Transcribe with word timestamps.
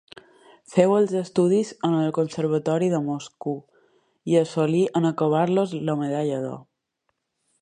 Féu 0.75 0.93
els 0.99 1.11
estudis 1.19 1.73
en 1.89 1.97
el 1.97 2.09
Conservatori 2.19 2.89
de 2.95 3.03
Moscou, 3.11 3.61
i 4.33 4.41
assolí 4.43 4.83
en 5.01 5.09
acabar-los 5.15 5.81
la 5.91 6.01
medalla 6.05 6.45
d'or. 6.49 6.61